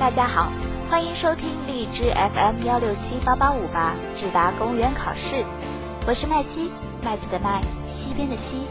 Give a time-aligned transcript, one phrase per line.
[0.00, 0.50] 大家好，
[0.90, 5.44] 欢迎收听荔枝 FM 幺六七八八五八智达公务员考试，
[6.04, 6.72] 我是麦西，
[7.04, 8.62] 麦子的麦，西边的西。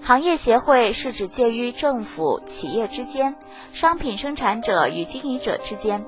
[0.00, 3.34] 行业协会是指介于政府、企业之间、
[3.72, 6.06] 商品生产者与经营者之间，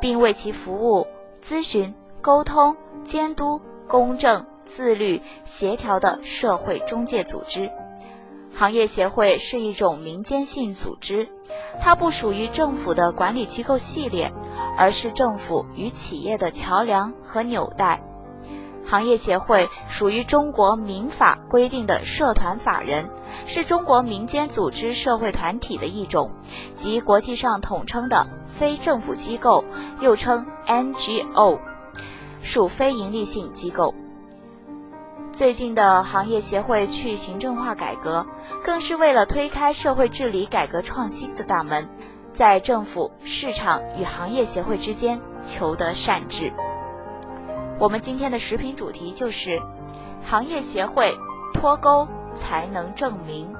[0.00, 1.08] 并为其服务、
[1.42, 7.68] 咨询、沟通、监督、公正、自律、协调的社会中介组织。
[8.60, 11.30] 行业协会是一种民间性组织，
[11.80, 14.30] 它不属于政府的管理机构系列，
[14.76, 18.04] 而是政府与企业的桥梁和纽带。
[18.84, 23.08] 行业协会属于中国民法规定的社团法人，
[23.46, 26.30] 是中国民间组织社会团体的一种，
[26.74, 29.64] 即国际上统称的非政府机构，
[30.02, 31.58] 又称 NGO，
[32.42, 33.94] 属非营利性机构。
[35.32, 38.26] 最近的行业协会去行政化改革，
[38.64, 41.88] 更是为了推开社会治理改革创新的大门，
[42.32, 46.52] 在政府、市场与行业协会之间求得善治。
[47.78, 49.60] 我们今天的食品主题就是：
[50.26, 51.16] 行业协会
[51.54, 53.54] 脱钩才能证明。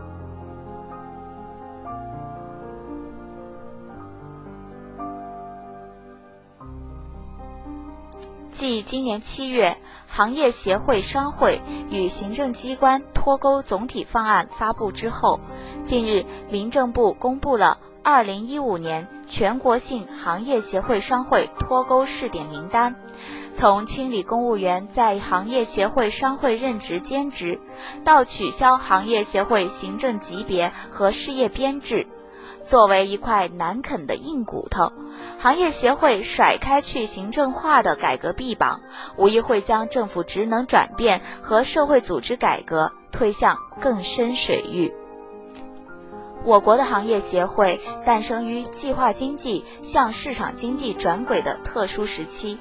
[8.60, 15.40] 继今年七月行业协会商会与行政机关脱钩总体方案发布之后，
[15.82, 22.96] 近日民政部公布了二零一五年全国性行业协会商会脱钩试点名单。
[23.54, 27.58] 从清理公务员在行业协会商会任职兼职，
[28.04, 32.06] 到取消行业协会行政级别和事业编制，
[32.64, 34.92] 作为一块难啃的硬骨头，
[35.38, 38.80] 行业协会甩开去行政化的改革臂膀，
[39.16, 44.92] 无疑会将政府职能转变和社会组织改革推向更深水域。
[46.42, 52.58] 我国的行业协会诞生于计划经济向市场经济转轨的特殊时期。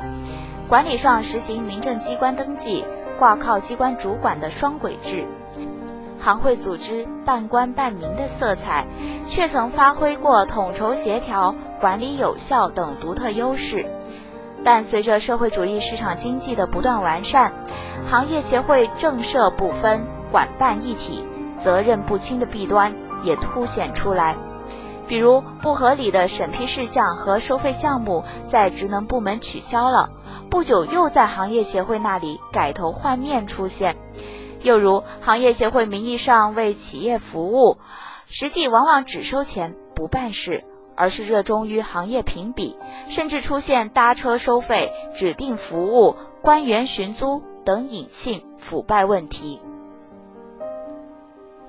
[0.67, 2.83] 管理上实行民政机关登记、
[3.17, 5.25] 挂靠机关主管的双轨制，
[6.22, 8.85] 行会组织半官半民的色彩，
[9.28, 13.85] 却曾发挥过统筹协调、管理有效等独特优势。
[14.63, 17.53] 但随着社会主义市场经济的不断完善，
[18.09, 21.24] 行业协会政社不分、管办一体、
[21.59, 22.94] 责任不清的弊端
[23.24, 24.36] 也凸显出来。
[25.07, 30.12] 比如不合理的审批事项和收费项目在职能部门取消了，
[30.51, 33.96] 不久又在行业协会那里改头换面出现；
[34.61, 37.77] 又如行业协会名义上为企业服务，
[38.25, 40.63] 实际往往只收钱不办事，
[40.95, 42.77] 而是热衷于行业评比，
[43.07, 49.61] 甚至出现搭车收费、指定服务、官员寻租等隐性腐败问题。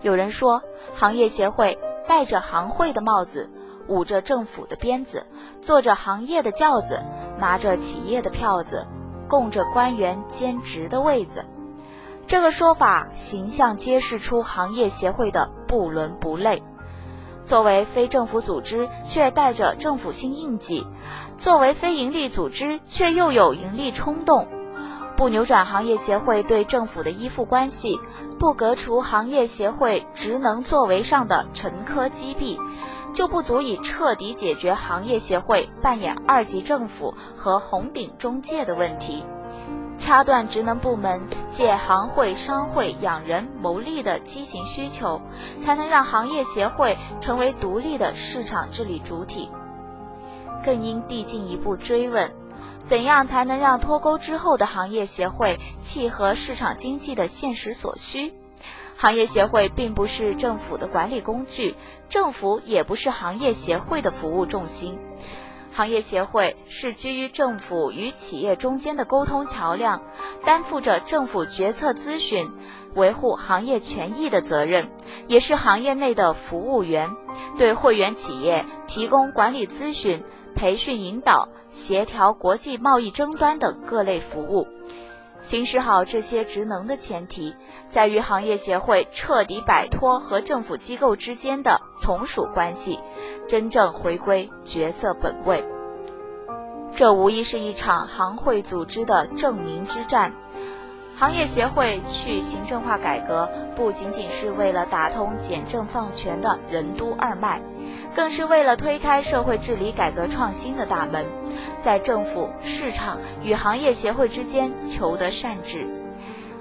[0.03, 0.63] 有人说，
[0.95, 1.79] 行业协会。
[2.09, 3.49] 戴着行会的帽子，
[3.87, 5.25] 捂着政府的鞭子，
[5.61, 7.01] 坐着行业的轿子，
[7.39, 8.85] 拿着企业的票子，
[9.29, 11.45] 供着官员兼职的位子。
[12.31, 16.63] 这个说法形象揭示出行业协会的不伦不类。
[17.45, 20.87] 作为非政府组织，却带着政府性印记；
[21.37, 24.47] 作为非营利组织，却又有盈利冲动。
[25.17, 27.99] 不扭转行业协会对政府的依附关系，
[28.39, 32.61] 不革除行业协会职能作为上的沉疴积弊，
[33.13, 39.25] 就不足以彻底解决行业协会扮演二级政府和红顶中介的问题。
[40.01, 45.21] 掐断职能部门借行会、商会养人谋利的畸形需求，
[45.63, 49.51] 才能让行业协会成为独立的市场治理主体。
[50.65, 52.33] 更应递进一步追问。
[52.83, 58.33] 怎样才能让脱钩之后的行业协会契合市场经济的现实所需？
[58.97, 61.77] 行业协会并不是政府的管理工具，
[62.09, 64.99] 政府也不是行业协会的服务重心。
[65.73, 70.03] 行业协会是居于政府与企业中间的沟通桥梁，
[70.45, 72.51] 担负着政府决策咨询、
[72.95, 74.91] 维护行业权益的责任，
[75.29, 77.11] 也是行业内的服务员，
[77.57, 80.23] 对会员企业提供管理咨询、
[80.55, 81.49] 培训引导。
[81.73, 84.67] 协调国际贸易争端等各类服务，
[85.41, 87.55] 行使好这些职能的前提，
[87.89, 93.01] 在于行业协会彻底摆脱和政府机构之间的从属关系，
[93.49, 95.65] 真正回归角色本位。
[96.93, 100.35] 这无疑是一场行会组织的证明之战。
[101.21, 103.47] 行业协会去行政化改革，
[103.77, 107.61] 不仅仅是为了打通简政放权的任督二脉，
[108.17, 111.27] 更是为了推开社会治理改革创新的大门，
[111.83, 115.87] 在政府、市场与行业协会之间求得善治。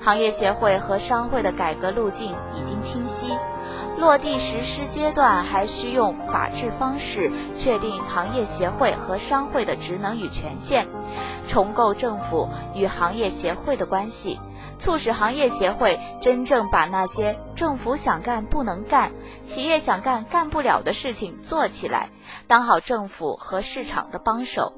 [0.01, 3.29] 行业协会和商会的改革路径已经清晰，
[3.97, 10.85] 落地实施阶段还需用法治方式确定行业协会和商会的职能与权限，
[11.47, 14.37] 重构政府与行业协会的关系。
[14.79, 19.11] 促使行业协会真正把那些政府想干不能干、
[19.43, 22.09] 企业想干干不了的事情做起来，
[22.47, 24.73] 当好政府和市场的帮手。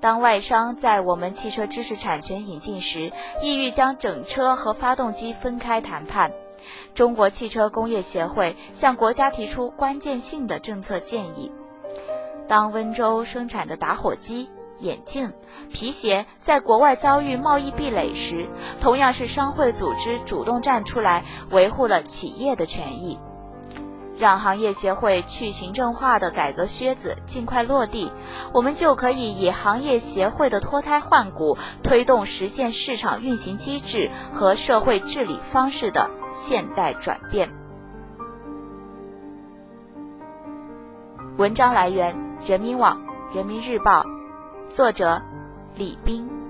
[0.00, 3.10] 当外商在我们汽车知识产权引进时，
[3.40, 6.30] 意欲将整车和发动机分开谈判，
[6.94, 11.50] 中国汽车工业协会向国家提出关键性的政策建议。
[12.46, 14.50] 当温州生产的打火机。
[14.78, 15.32] 眼镜、
[15.72, 18.48] 皮鞋在国外遭遇贸易壁垒时，
[18.80, 23.18] 同样是商会组织主动站出来维护了企业的权益，
[24.18, 28.12] 让行业协会去行政化的改革靴子尽快落地，
[28.52, 37.52] 我们就可以以行业协会的脱胎换骨，推动实现市场运行机制和社会治理方式的现代转变。
[41.36, 42.16] 文章来源：
[42.46, 43.00] 人民网、
[43.34, 44.04] 人民日报。
[44.68, 45.22] 作者：
[45.76, 46.43] 李冰。